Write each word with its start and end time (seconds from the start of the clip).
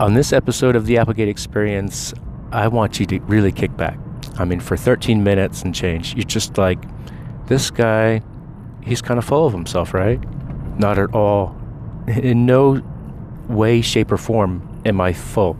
On 0.00 0.14
this 0.14 0.32
episode 0.32 0.74
of 0.74 0.86
the 0.86 0.98
Applegate 0.98 1.28
Experience, 1.28 2.12
I 2.50 2.66
want 2.66 2.98
you 2.98 3.06
to 3.06 3.20
really 3.20 3.52
kick 3.52 3.76
back. 3.76 3.96
I 4.36 4.44
mean, 4.44 4.58
for 4.58 4.76
13 4.76 5.22
minutes 5.22 5.62
and 5.62 5.72
change, 5.72 6.14
you're 6.16 6.24
just 6.24 6.58
like, 6.58 6.80
this 7.46 7.70
guy, 7.70 8.20
he's 8.82 9.00
kind 9.00 9.18
of 9.18 9.24
full 9.24 9.46
of 9.46 9.52
himself, 9.52 9.94
right? 9.94 10.20
Not 10.80 10.98
at 10.98 11.14
all. 11.14 11.56
In 12.08 12.44
no 12.44 12.82
way, 13.48 13.82
shape, 13.82 14.10
or 14.10 14.16
form 14.16 14.82
am 14.84 15.00
I 15.00 15.12
full. 15.12 15.56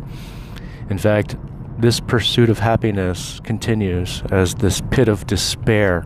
In 0.91 0.99
fact, 0.99 1.37
this 1.79 2.01
pursuit 2.01 2.51
of 2.51 2.59
happiness 2.59 3.39
continues 3.45 4.25
as 4.33 4.57
this 4.57 4.83
pit 4.91 5.07
of 5.07 5.29
despair 5.29 6.05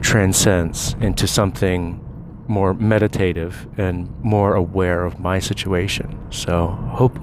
transcends 0.00 0.94
into 1.00 1.26
something 1.26 2.06
more 2.50 2.74
meditative 2.74 3.66
and 3.78 4.10
more 4.22 4.54
aware 4.54 5.04
of 5.04 5.18
my 5.20 5.38
situation. 5.38 6.18
So, 6.30 6.66
hope 6.92 7.18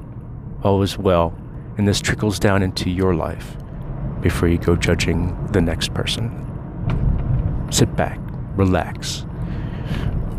all 0.64 0.82
is 0.82 0.98
well 0.98 1.38
and 1.78 1.88
this 1.88 2.02
trickles 2.02 2.40
down 2.40 2.64
into 2.64 2.90
your 2.90 3.14
life 3.14 3.56
before 4.22 4.48
you 4.48 4.58
go 4.58 4.76
judging 4.76 5.36
the 5.52 5.62
next 5.62 5.94
person. 5.94 6.32
Sit 7.70 7.96
back, 7.96 8.20
relax. 8.56 9.26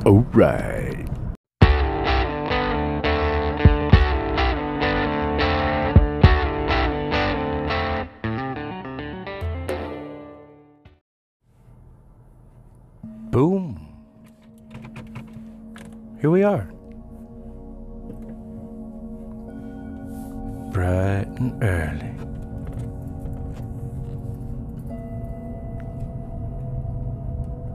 All 0.05 0.27
right. 0.33 0.88
Here 16.21 16.31
we 16.31 16.43
are. 16.43 16.69
Bright 20.73 21.29
and 21.39 21.63
early. 21.63 22.09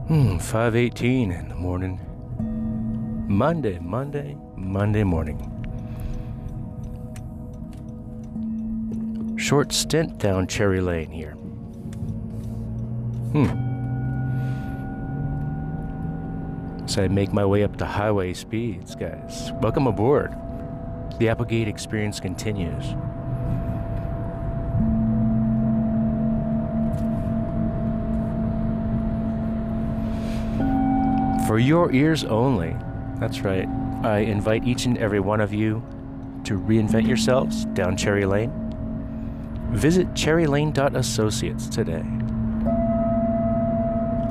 Hmm, 0.08 0.36
518 0.36 1.32
in 1.32 1.48
the 1.48 1.54
morning. 1.54 1.98
Monday, 3.26 3.78
Monday, 3.78 4.36
Monday 4.56 5.04
morning. 5.04 5.50
Short 9.38 9.72
stint 9.72 10.18
down 10.18 10.46
Cherry 10.48 10.82
Lane 10.82 11.10
here. 11.10 11.32
Hmm. 13.32 13.63
As 16.94 16.98
I 16.98 17.08
make 17.08 17.32
my 17.32 17.44
way 17.44 17.64
up 17.64 17.76
to 17.78 17.84
highway 17.84 18.32
speeds, 18.34 18.94
guys. 18.94 19.50
Welcome 19.60 19.88
aboard. 19.88 20.32
The 21.18 21.28
Applegate 21.28 21.66
experience 21.66 22.20
continues. 22.20 22.84
For 31.48 31.58
your 31.58 31.90
ears 31.90 32.22
only. 32.22 32.76
That's 33.18 33.40
right. 33.40 33.66
I 34.04 34.18
invite 34.18 34.62
each 34.62 34.86
and 34.86 34.96
every 34.98 35.18
one 35.18 35.40
of 35.40 35.52
you 35.52 35.82
to 36.44 36.60
reinvent 36.60 37.08
yourselves 37.08 37.64
down 37.74 37.96
Cherry 37.96 38.24
Lane. 38.24 38.52
Visit 39.72 40.14
cherrylane.associates 40.14 41.66
today. 41.66 42.04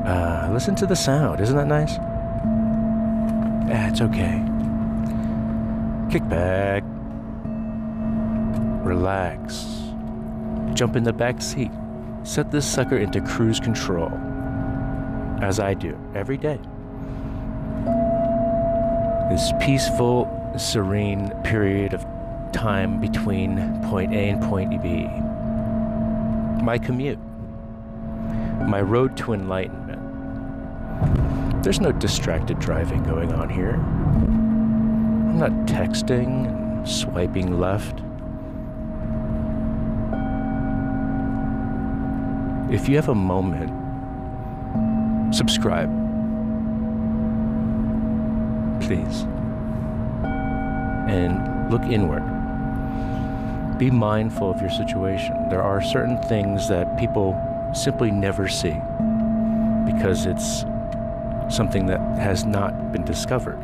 Uh, 0.07 0.49
listen 0.53 0.75
to 0.75 0.85
the 0.85 0.95
sound. 0.95 1.41
Isn't 1.41 1.57
that 1.57 1.67
nice? 1.67 1.97
Ah, 3.75 3.87
it's 3.87 4.01
okay. 4.01 4.39
Kick 6.11 6.29
back. 6.29 6.83
Relax. 8.85 9.65
Jump 10.75 10.95
in 10.95 11.03
the 11.03 11.11
back 11.11 11.41
seat. 11.41 11.71
Set 12.21 12.51
this 12.51 12.67
sucker 12.67 12.97
into 12.97 13.19
cruise 13.19 13.59
control. 13.59 14.11
As 15.41 15.59
I 15.59 15.73
do 15.73 15.97
every 16.13 16.37
day. 16.37 16.59
This 19.31 19.51
peaceful, 19.59 20.29
serene 20.55 21.31
period 21.43 21.95
of 21.95 22.05
time 22.51 23.01
between 23.01 23.57
point 23.89 24.13
A 24.13 24.29
and 24.29 24.43
point 24.43 24.83
B. 24.83 25.07
My 26.63 26.77
commute. 26.77 27.17
My 28.67 28.81
road 28.81 29.17
to 29.17 29.33
enlightenment. 29.33 30.02
There's 31.63 31.79
no 31.79 31.93
distracted 31.93 32.59
driving 32.59 33.03
going 33.03 33.31
on 33.31 33.49
here. 33.49 33.75
I'm 33.75 35.39
not 35.39 35.51
texting 35.65 36.45
and 36.45 36.85
swiping 36.87 37.57
left. 37.57 38.01
If 42.69 42.89
you 42.89 42.97
have 42.97 43.07
a 43.07 43.15
moment, 43.15 43.71
subscribe. 45.33 45.89
Please. 48.81 49.21
And 51.07 51.71
look 51.71 51.83
inward. 51.83 52.23
Be 53.79 53.89
mindful 53.89 54.51
of 54.51 54.59
your 54.59 54.69
situation. 54.69 55.47
There 55.49 55.63
are 55.63 55.81
certain 55.81 56.21
things 56.23 56.67
that 56.67 56.99
people 56.99 57.39
simply 57.73 58.11
never 58.11 58.49
see 58.49 58.75
because 59.85 60.25
it's 60.25 60.65
something 61.53 61.85
that 61.85 61.99
has 62.17 62.45
not 62.45 62.91
been 62.91 63.05
discovered. 63.05 63.59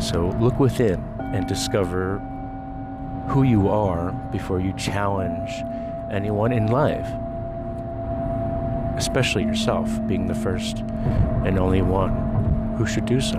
So 0.00 0.30
look 0.40 0.58
within 0.58 1.04
and 1.34 1.46
discover 1.46 2.18
who 3.28 3.42
you 3.42 3.68
are 3.68 4.12
before 4.32 4.60
you 4.60 4.72
challenge 4.74 5.62
anyone 6.10 6.52
in 6.52 6.68
life, 6.68 7.06
especially 8.96 9.44
yourself, 9.44 9.88
being 10.06 10.26
the 10.26 10.34
first 10.34 10.78
and 11.44 11.58
only 11.58 11.82
one 11.82 12.74
who 12.76 12.86
should 12.86 13.06
do 13.06 13.20
so. 13.20 13.38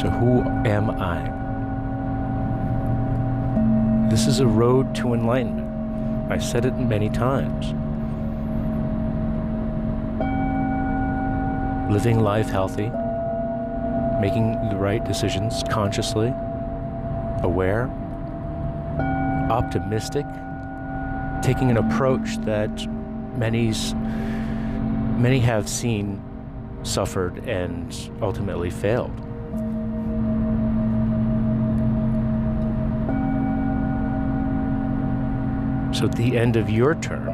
So, 0.00 0.08
who 0.08 0.42
am 0.66 0.90
I? 0.90 1.34
This 4.08 4.26
is 4.26 4.40
a 4.40 4.46
road 4.46 4.94
to 4.96 5.12
enlightenment. 5.12 6.30
I 6.30 6.38
said 6.38 6.64
it 6.64 6.76
many 6.76 7.10
times. 7.10 7.74
Living 11.88 12.20
life 12.20 12.48
healthy, 12.48 12.90
making 14.20 14.52
the 14.68 14.76
right 14.76 15.04
decisions 15.04 15.62
consciously, 15.70 16.32
aware, 17.42 17.88
optimistic, 19.50 20.26
taking 21.42 21.70
an 21.70 21.78
approach 21.78 22.36
that 22.44 22.70
many's 23.36 23.94
many 25.16 25.38
have 25.38 25.68
seen 25.68 26.22
suffered 26.82 27.38
and 27.48 28.10
ultimately 28.20 28.70
failed. 28.70 29.16
So 35.94 36.04
at 36.04 36.14
the 36.14 36.36
end 36.36 36.56
of 36.56 36.68
your 36.70 36.94
term, 36.96 37.30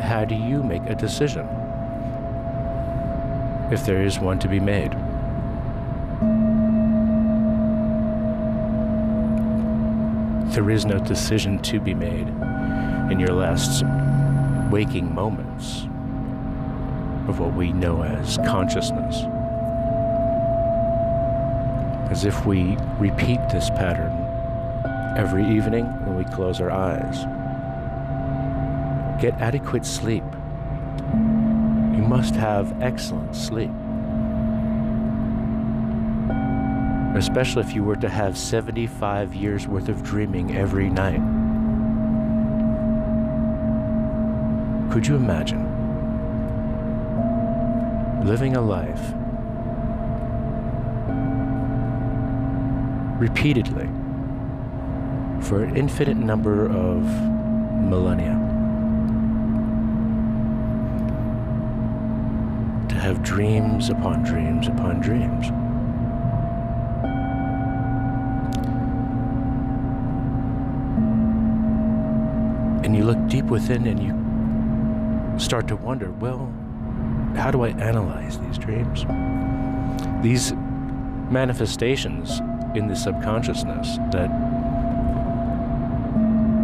how 0.00 0.24
do 0.24 0.34
you 0.34 0.62
make 0.62 0.82
a 0.86 0.94
decision? 0.94 1.46
If 3.70 3.84
there 3.84 4.02
is 4.02 4.20
one 4.20 4.38
to 4.38 4.48
be 4.48 4.60
made. 4.60 4.92
There 10.54 10.70
is 10.70 10.86
no 10.86 10.98
decision 10.98 11.58
to 11.62 11.80
be 11.80 11.92
made 11.92 12.28
in 13.10 13.18
your 13.18 13.32
last 13.32 13.84
waking 14.70 15.14
moments 15.14 15.82
of 17.28 17.40
what 17.40 17.54
we 17.54 17.72
know 17.72 18.02
as 18.02 18.38
consciousness. 18.46 19.16
As 22.10 22.24
if 22.24 22.46
we 22.46 22.76
repeat 22.98 23.40
this 23.50 23.68
pattern 23.70 24.12
every 25.16 25.44
evening 25.44 25.86
when 26.06 26.16
we 26.16 26.24
close 26.24 26.60
our 26.60 26.70
eyes. 26.70 27.24
Get 29.20 29.34
adequate 29.40 29.84
sleep. 29.84 30.22
Must 32.16 32.34
have 32.36 32.80
excellent 32.80 33.36
sleep. 33.36 33.70
Especially 37.14 37.62
if 37.62 37.74
you 37.74 37.84
were 37.84 37.96
to 37.96 38.08
have 38.08 38.38
75 38.38 39.34
years 39.34 39.68
worth 39.68 39.90
of 39.90 40.02
dreaming 40.02 40.56
every 40.56 40.88
night. 40.88 41.20
Could 44.90 45.06
you 45.06 45.16
imagine 45.16 45.62
living 48.24 48.56
a 48.56 48.62
life 48.62 49.12
repeatedly 53.20 53.90
for 55.46 55.62
an 55.62 55.76
infinite 55.76 56.16
number 56.16 56.64
of 56.64 57.02
millennia? 57.74 58.45
have 63.06 63.22
dreams 63.22 63.88
upon 63.88 64.24
dreams 64.24 64.66
upon 64.66 65.00
dreams. 65.00 65.46
And 72.84 72.96
you 72.96 73.04
look 73.04 73.28
deep 73.28 73.44
within 73.44 73.86
and 73.86 74.02
you 74.02 75.38
start 75.38 75.68
to 75.68 75.76
wonder 75.76 76.10
well, 76.10 76.52
how 77.36 77.52
do 77.52 77.62
I 77.62 77.68
analyze 77.68 78.40
these 78.40 78.58
dreams? 78.58 79.04
These 80.20 80.52
manifestations 81.30 82.40
in 82.74 82.88
the 82.88 82.96
subconsciousness 82.96 83.98
that 84.10 84.30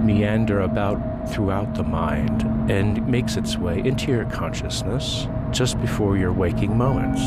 meander 0.04 0.62
about 0.62 0.98
throughout 1.30 1.72
the 1.76 1.84
mind 1.84 2.42
and 2.68 3.06
makes 3.06 3.36
its 3.36 3.56
way 3.56 3.78
into 3.78 4.10
your 4.10 4.24
consciousness 4.24 5.28
just 5.52 5.80
before 5.80 6.16
your 6.16 6.32
waking 6.32 6.76
moments. 6.76 7.22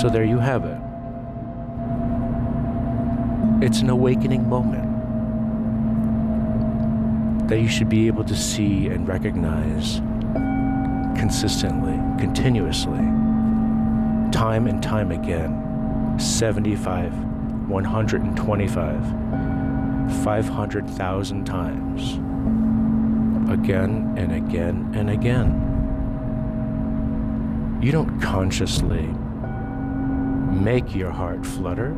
So 0.00 0.08
there 0.08 0.24
you 0.24 0.38
have 0.38 0.64
it. 0.64 0.78
It's 3.64 3.80
an 3.80 3.88
awakening 3.88 4.48
moment 4.48 4.84
that 7.48 7.60
you 7.60 7.68
should 7.68 7.88
be 7.88 8.08
able 8.08 8.24
to 8.24 8.34
see 8.34 8.88
and 8.88 9.06
recognize 9.06 10.00
consistently, 11.16 11.94
continuously, 12.18 12.98
time 14.32 14.66
and 14.66 14.82
time 14.82 15.12
again 15.12 16.18
75, 16.18 17.12
125, 17.68 19.04
500,000 20.24 21.44
times, 21.44 22.18
again 23.48 24.14
and 24.16 24.32
again 24.32 24.92
and 24.94 25.10
again. 25.10 25.62
You 27.82 27.92
don't 27.92 28.20
consciously 28.20 29.06
make 30.52 30.94
your 30.94 31.10
heart 31.10 31.44
flutter, 31.44 31.90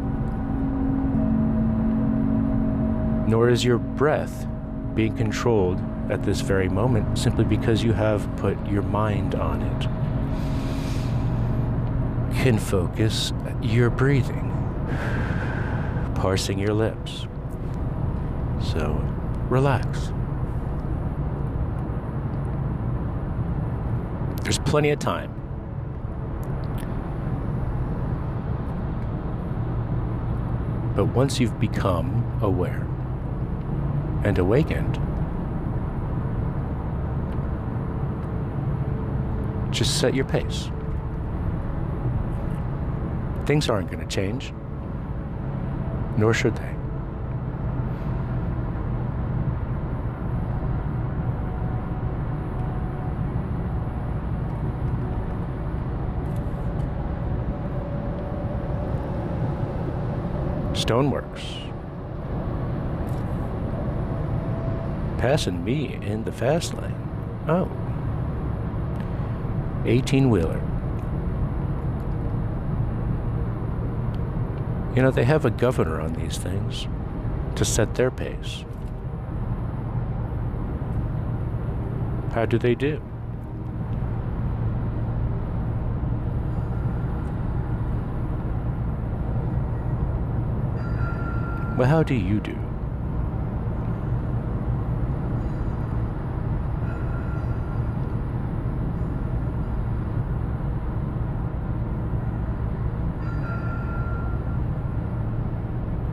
nor 3.29 3.49
is 3.49 3.65
your 3.65 3.79
breath 3.79 4.47
being 4.95 5.17
controlled 5.17 5.81
at 6.11 6.23
this 6.25 6.41
very 6.41 6.69
moment 6.69 7.19
simply 7.19 7.45
because 7.45 7.85
you 7.85 7.93
have 7.93 8.29
put 8.37 8.57
your 8.67 8.83
mind 8.83 9.35
on 9.35 9.63
it. 9.63 9.89
Can 12.43 12.59
focus 12.59 13.33
your 13.63 13.91
breathing, 13.91 14.51
parsing 16.15 16.59
your 16.59 16.75
lips. 16.75 17.27
So 18.61 18.93
relax. 19.49 20.13
There's 24.49 24.59
plenty 24.61 24.89
of 24.89 24.99
time. 24.99 25.31
But 30.97 31.05
once 31.05 31.39
you've 31.39 31.61
become 31.61 32.25
aware 32.41 32.87
and 34.25 34.39
awakened, 34.39 34.95
just 39.71 40.01
set 40.01 40.15
your 40.15 40.25
pace. 40.25 40.71
Things 43.45 43.69
aren't 43.69 43.91
going 43.91 44.01
to 44.01 44.07
change, 44.07 44.55
nor 46.17 46.33
should 46.33 46.57
they. 46.57 46.78
Stoneworks. 60.89 61.45
Passing 65.19 65.63
me 65.63 65.99
in 66.01 66.25
the 66.25 66.33
fast 66.33 66.73
lane. 66.73 66.95
Oh. 67.47 67.71
18 69.85 70.31
wheeler. 70.31 70.63
You 74.97 75.03
know, 75.03 75.11
they 75.11 75.25
have 75.25 75.45
a 75.45 75.51
governor 75.51 76.01
on 76.01 76.15
these 76.15 76.39
things 76.39 76.89
to 77.57 77.67
set 77.67 77.95
their 77.97 78.11
pace. 78.11 78.65
How 82.33 82.47
do 82.47 82.59
they 82.59 82.75
do? 82.75 83.03
Well, 91.79 91.89
how 91.89 92.03
do 92.03 92.15
you 92.15 92.41
do? 92.41 92.59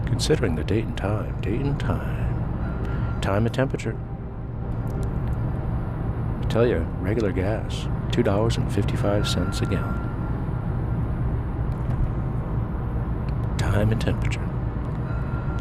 Considering 0.05 0.55
the 0.55 0.63
date 0.63 0.83
and 0.85 0.95
time, 0.95 1.41
date 1.41 1.61
and 1.61 1.79
time, 1.79 3.21
time 3.21 3.47
and 3.47 3.55
temperature. 3.55 3.97
I 6.41 6.45
tell 6.47 6.67
you, 6.67 6.85
regular 6.99 7.31
gas, 7.31 7.87
$2.55 8.11 9.61
a 9.61 9.65
gallon. 9.65 9.97
Time 13.57 13.91
and 13.91 13.99
temperature. 13.99 14.54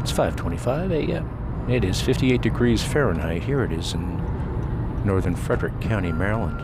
It's 0.05 0.13
5:25 0.13 0.91
a.m. 0.91 1.65
It 1.67 1.83
is 1.83 1.99
58 1.99 2.39
degrees 2.39 2.83
Fahrenheit. 2.83 3.41
Here 3.41 3.63
it 3.63 3.71
is 3.71 3.95
in 3.95 4.21
northern 5.03 5.35
Frederick 5.35 5.81
County, 5.81 6.11
Maryland. 6.11 6.63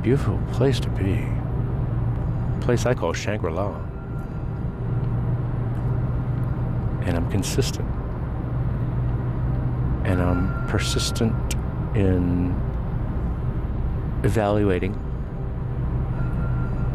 Beautiful 0.00 0.40
place 0.52 0.78
to 0.78 0.88
be. 0.90 1.26
Place 2.60 2.86
I 2.86 2.94
call 2.94 3.12
Shangri-La. 3.12 3.74
And 7.02 7.16
I'm 7.16 7.28
consistent. 7.32 7.90
And 10.04 10.22
I'm 10.22 10.68
persistent 10.68 11.34
in 11.96 12.54
evaluating 14.22 14.92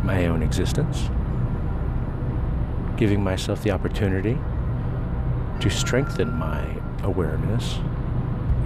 my 0.06 0.28
own 0.28 0.42
existence, 0.42 1.10
giving 2.96 3.22
myself 3.22 3.64
the 3.64 3.72
opportunity 3.72 4.38
to 5.62 5.70
strengthen 5.70 6.34
my 6.34 6.66
awareness 7.04 7.78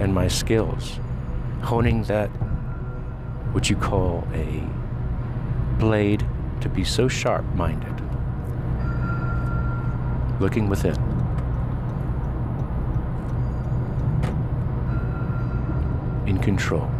and 0.00 0.14
my 0.14 0.26
skills, 0.26 0.98
honing 1.62 2.02
that 2.04 2.28
what 3.52 3.68
you 3.68 3.76
call 3.76 4.26
a 4.32 4.62
blade 5.78 6.26
to 6.62 6.70
be 6.70 6.82
so 6.82 7.06
sharp 7.06 7.44
minded, 7.54 8.00
looking 10.40 10.70
within. 10.70 10.96
In 16.26 16.38
control. 16.38 16.90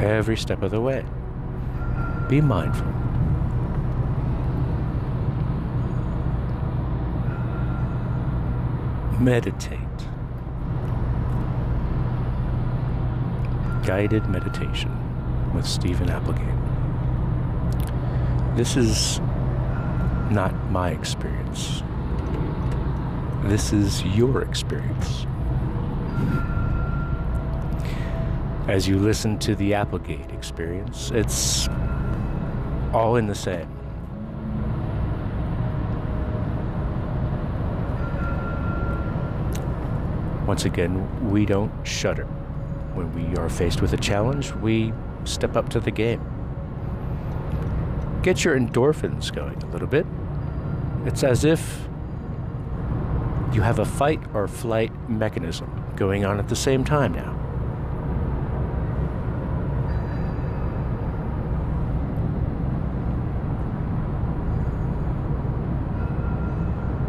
Every 0.00 0.36
step 0.36 0.62
of 0.62 0.72
the 0.72 0.80
way. 0.80 1.04
Be 2.28 2.40
mindful. 2.40 3.05
Meditate. 9.18 9.80
Guided 13.82 14.26
meditation 14.26 14.92
with 15.54 15.66
Steven 15.66 16.10
Applegate. 16.10 16.44
This 18.56 18.76
is 18.76 19.20
not 20.30 20.52
my 20.70 20.90
experience. 20.90 21.82
This 23.44 23.72
is 23.72 24.04
your 24.04 24.42
experience. 24.42 25.26
As 28.68 28.86
you 28.86 28.98
listen 28.98 29.38
to 29.38 29.54
the 29.54 29.72
Applegate 29.72 30.30
experience, 30.32 31.10
it's 31.12 31.68
all 32.92 33.16
in 33.16 33.26
the 33.28 33.34
same. 33.34 33.68
Once 40.46 40.64
again, 40.64 41.30
we 41.30 41.44
don't 41.44 41.72
shudder. 41.84 42.24
When 42.94 43.12
we 43.14 43.36
are 43.36 43.48
faced 43.48 43.82
with 43.82 43.92
a 43.92 43.96
challenge, 43.96 44.52
we 44.52 44.92
step 45.24 45.56
up 45.56 45.68
to 45.70 45.80
the 45.80 45.90
game. 45.90 46.20
Get 48.22 48.44
your 48.44 48.58
endorphins 48.58 49.34
going 49.34 49.60
a 49.62 49.66
little 49.66 49.88
bit. 49.88 50.06
It's 51.04 51.24
as 51.24 51.44
if 51.44 51.88
you 53.52 53.62
have 53.62 53.80
a 53.80 53.84
fight 53.84 54.20
or 54.34 54.46
flight 54.46 54.92
mechanism 55.08 55.84
going 55.96 56.24
on 56.24 56.38
at 56.38 56.48
the 56.48 56.56
same 56.56 56.84
time 56.84 57.12
now. 57.12 57.32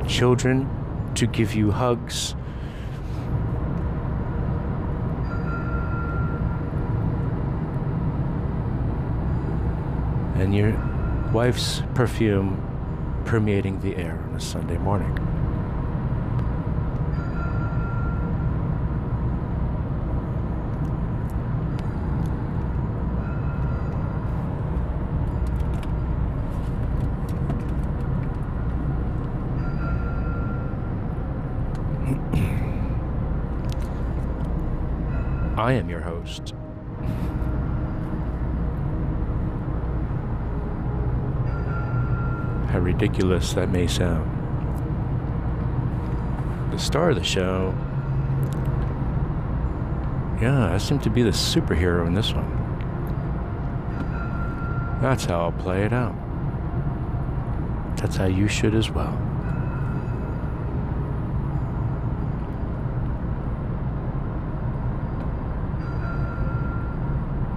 Children 0.07 0.67
to 1.15 1.27
give 1.27 1.53
you 1.53 1.71
hugs. 1.71 2.33
And 10.37 10.55
your 10.55 10.71
wife's 11.33 11.81
perfume 11.95 12.61
permeating 13.25 13.79
the 13.79 13.95
air 13.95 14.23
on 14.29 14.35
a 14.35 14.39
Sunday 14.39 14.77
morning. 14.77 15.17
I 35.57 35.73
am 35.73 35.89
your 35.89 36.01
host. 36.01 36.53
Ridiculous 42.87 43.51
that 43.51 43.69
may 43.69 43.85
sound. 43.85 44.31
The 46.71 46.79
star 46.79 47.09
of 47.09 47.17
the 47.17 47.23
show. 47.23 47.75
Yeah, 50.41 50.73
I 50.73 50.77
seem 50.77 50.99
to 50.99 51.09
be 51.09 51.21
the 51.21 51.31
superhero 51.31 52.07
in 52.07 52.13
this 52.13 52.31
one. 52.33 52.49
That's 55.01 55.25
how 55.25 55.41
I'll 55.41 55.51
play 55.51 55.83
it 55.83 55.91
out. 55.91 56.15
That's 57.97 58.15
how 58.15 58.27
you 58.27 58.47
should 58.47 58.73
as 58.73 58.89
well. 58.89 59.17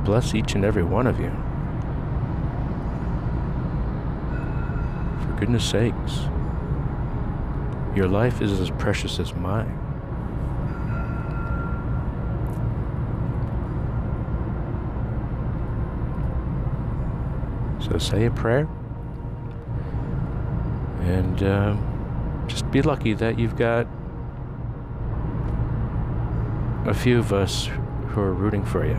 Bless 0.05 0.35
each 0.35 0.57
and 0.57 0.65
every 0.65 0.83
one 0.83 1.07
of 1.07 1.21
you. 1.21 1.31
Goodness 5.41 5.65
sakes, 5.65 6.29
your 7.97 8.07
life 8.07 8.43
is 8.43 8.61
as 8.61 8.71
precious 8.73 9.19
as 9.19 9.35
mine. 9.35 9.77
So 17.81 17.97
say 17.99 18.27
a 18.27 18.31
prayer 18.31 18.69
and 21.01 21.43
uh, 21.43 21.77
just 22.47 22.71
be 22.71 22.83
lucky 22.83 23.15
that 23.15 23.39
you've 23.39 23.57
got 23.57 23.87
a 26.87 26.95
few 26.95 27.19
of 27.19 27.33
us 27.33 27.71
who 28.09 28.21
are 28.21 28.35
rooting 28.35 28.65
for 28.65 28.85
you. 28.85 28.95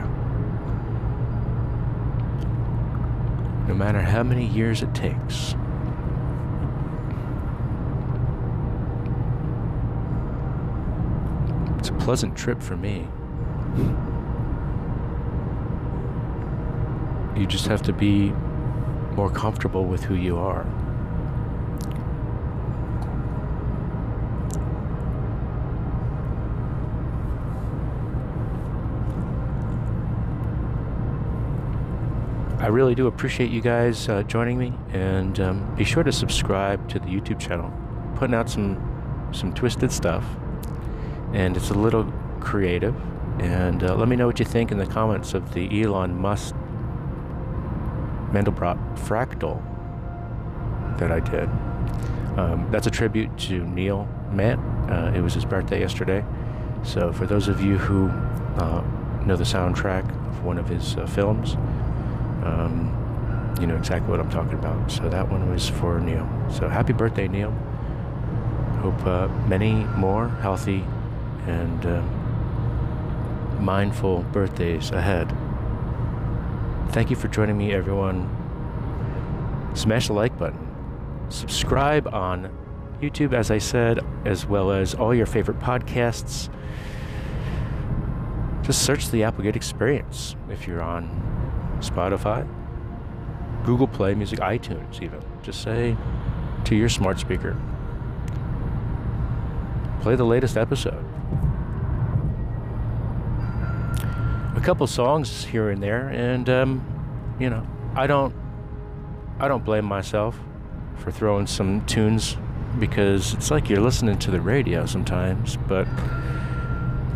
No 3.68 3.76
matter 3.76 4.02
how 4.02 4.24
many 4.24 4.48
years 4.48 4.82
it 4.82 4.94
takes. 4.96 5.56
It's 11.82 11.90
a 11.90 11.94
pleasant 12.12 12.36
trip 12.36 12.62
for 12.62 12.76
me. 12.76 13.08
You 17.40 17.48
just 17.48 17.68
have 17.68 17.82
to 17.84 17.94
be 17.94 18.32
more 19.16 19.30
comfortable 19.30 19.86
with 19.86 20.04
who 20.04 20.16
you 20.16 20.38
are. 20.38 20.66
I 32.60 32.68
really 32.68 32.94
do 32.94 33.08
appreciate 33.08 33.52
you 33.52 33.62
guys 33.62 34.10
uh, 34.10 34.24
joining 34.24 34.58
me, 34.58 34.74
and 34.92 35.40
um, 35.40 35.76
be 35.78 35.86
sure 35.86 36.04
to 36.04 36.12
subscribe 36.12 36.90
to 36.90 37.00
the 37.00 37.06
YouTube 37.06 37.40
channel. 37.40 37.72
Putting 38.16 38.36
out 38.36 38.50
some 38.50 38.76
some 39.32 39.54
twisted 39.54 39.94
stuff, 39.94 40.26
and 41.34 41.56
it's 41.56 41.70
a 41.70 41.74
little 41.74 42.12
creative. 42.40 42.96
And 43.40 43.84
uh, 43.84 43.96
let 43.96 44.08
me 44.08 44.16
know 44.16 44.28
what 44.28 44.40
you 44.40 44.46
think 44.46 44.72
in 44.72 44.78
the 44.78 44.86
comments 44.86 45.34
of 45.34 45.54
the 45.54 45.82
Elon 45.82 46.16
Musk 46.16 46.54
Mandelbrot 48.32 48.78
fractal 48.98 49.62
that 51.00 51.12
I 51.12 51.20
did. 51.20 51.50
Um, 52.38 52.68
that's 52.72 52.88
a 52.88 52.92
tribute 52.92 53.36
to 53.40 53.66
Neil 53.66 54.08
Matt. 54.32 54.60
Uh, 54.90 55.12
it 55.16 55.22
was 55.22 55.34
his 55.34 55.46
birthday 55.46 55.80
yesterday. 55.80 56.24
So 56.84 57.12
for 57.12 57.26
those 57.26 57.48
of 57.48 57.62
you 57.62 57.78
who 57.78 58.10
uh, 58.62 58.84
know 59.26 59.36
the 59.36 59.44
soundtrack 59.44 60.10
of 60.28 60.44
one 60.44 60.58
of 60.58 60.68
his 60.68 60.96
uh, 60.96 61.06
films, 61.06 61.56
um, 62.44 62.98
you 63.60 63.68
know 63.68 63.76
exactly 63.76 64.10
what 64.10 64.20
I'm 64.20 64.30
talking 64.30 64.54
about. 64.54 64.92
So 64.92 65.10
that 65.10 65.30
one 65.30 65.50
was 65.50 65.70
for 65.70 66.00
Neil. 66.00 66.28
So 66.52 66.68
happy 66.68 66.94
birthday, 66.94 67.28
Neil. 67.28 67.52
Hope 68.82 69.06
uh, 69.06 69.28
many 69.48 69.74
more 69.96 70.30
healthy 70.30 70.84
and 71.48 71.86
uh, 71.86 72.02
mindful 73.62 74.24
birthdays 74.32 74.92
ahead. 74.92 75.34
Thank 76.92 77.10
you 77.10 77.16
for 77.16 77.28
joining 77.28 77.58
me, 77.58 77.72
everyone. 77.72 78.30
Smash 79.74 80.08
the 80.08 80.14
like 80.14 80.38
button. 80.38 80.68
Subscribe 81.30 82.14
on 82.14 82.50
YouTube, 83.02 83.34
as 83.34 83.50
I 83.50 83.58
said, 83.58 84.00
as 84.26 84.46
well 84.46 84.72
as 84.72 84.94
all 84.94 85.16
your 85.16 85.26
favorite 85.26 85.60
podcasts. 85.60 86.50
Just 88.64 88.84
search 88.84 89.10
the 89.10 89.24
Applegate 89.24 89.56
Experience 89.56 90.36
if 90.50 90.68
you're 90.68 90.82
on 90.82 91.10
Spotify, 91.80 92.48
Google 93.66 93.88
Play 93.88 94.14
Music, 94.14 94.40
iTunes, 94.40 95.02
even. 95.02 95.22
Just 95.42 95.64
say 95.64 95.98
to 96.66 96.76
your 96.76 96.90
smart 96.90 97.20
speaker, 97.20 97.60
play 100.02 100.16
the 100.16 100.26
latest 100.26 100.58
episode. 100.58 101.04
A 104.62 104.64
couple 104.64 104.86
songs 104.86 105.44
here 105.44 105.72
and 105.72 105.82
there, 105.82 106.10
and 106.10 106.48
um, 106.48 107.36
you 107.40 107.50
know, 107.50 107.66
I 107.96 108.06
don't, 108.06 108.32
I 109.40 109.48
don't 109.48 109.66
blame 109.66 109.86
myself 109.86 110.40
for 110.98 111.10
throwing 111.10 111.48
some 111.48 111.84
tunes 111.88 112.38
because 112.78 113.34
it's 113.34 113.50
like 113.50 113.72
you're 113.72 113.82
listening 113.82 114.20
to 114.20 114.30
the 114.30 114.40
radio 114.40 114.86
sometimes, 114.86 115.58
but 115.68 115.88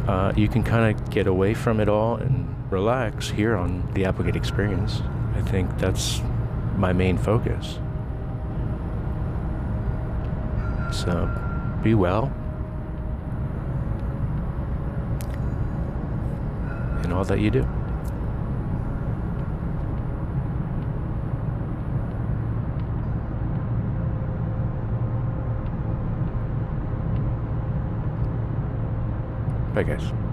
uh, 0.07 0.33
you 0.35 0.47
can 0.47 0.63
kind 0.63 0.95
of 0.95 1.11
get 1.11 1.27
away 1.27 1.53
from 1.53 1.79
it 1.79 1.87
all 1.87 2.15
and 2.15 2.71
relax 2.71 3.29
here 3.29 3.55
on 3.55 3.93
the 3.93 4.05
Applegate 4.05 4.35
Experience. 4.35 5.03
I 5.35 5.41
think 5.41 5.77
that's 5.77 6.23
my 6.77 6.93
main 6.93 7.15
focus. 7.15 7.77
So 10.91 11.29
be 11.83 11.93
well. 11.93 12.33
In 17.03 17.04
all 17.15 17.23
that 17.23 17.39
you 17.39 17.49
do. 17.49 17.63
Bye, 29.73 29.83
guys. 29.83 30.24